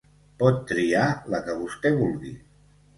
[0.43, 1.05] Pot triar
[1.35, 2.37] la que vostè vulgui.